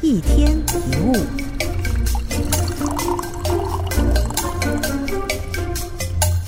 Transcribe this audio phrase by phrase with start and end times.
[0.00, 1.12] 一天一物。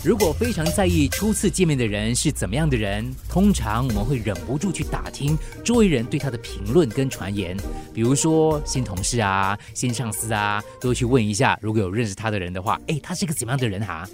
[0.05, 7.57] 如果非常在意初次见面的人是怎么样的人，通常我们会忍不住去打听周围人对他的评论跟传言。
[7.93, 14.09] 比如说新同事啊、新上司啊，都去问一下，如果有认识他的人的话，哎，他是个怎么样的人哈？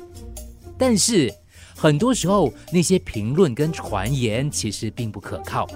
[0.78, 1.32] 但是
[1.76, 5.68] 很多时候，那些评论跟传言其实并不可靠。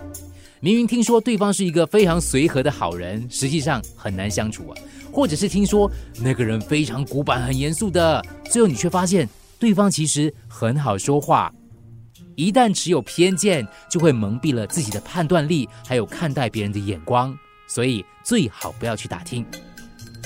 [0.60, 4.74] 明明听说对方是一个非常随和的好人，实际上很难相处啊；
[5.12, 5.90] 或者是听说
[6.22, 9.28] 那个人非常古板、很严肃的，最后你却发现。
[9.58, 11.52] 对方其实很好说话，
[12.34, 17.36] 一旦持有偏见，就会蒙蔽了自己的判断力，还有看待别人的眼光，
[17.68, 19.44] 所以最好不要去打听。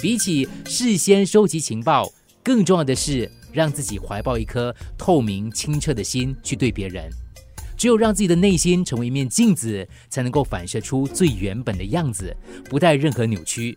[0.01, 2.09] 比起事先收集情报，
[2.45, 7.09] 更重要的是让自己怀抱一颗透明清澈的心去对别人。
[7.77, 12.37] 只有让自己的内心成为一面镜子，才能够反射出最原本的样子，
[12.69, 13.77] 不带任何扭曲。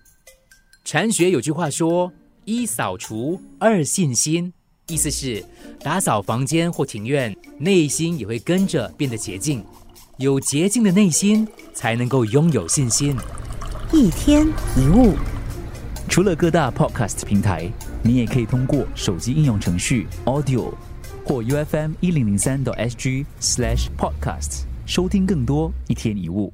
[0.84, 2.11] 禅学有句话说
[2.45, 4.52] ：“一扫除，二信心。”
[4.88, 5.44] 意思是，
[5.81, 9.66] 打扫房间或庭院，内心也会跟着变得洁净。
[10.17, 13.17] 有洁净的内心，才能够拥有信心。
[13.92, 15.16] 一天一物，
[16.08, 17.70] 除了各大 Podcast 平台，
[18.08, 20.73] 你也可以通过手机应用程序 Audio
[21.25, 26.53] 或 UFM 一零零三 SG Slash Podcast 收听更多一天一物。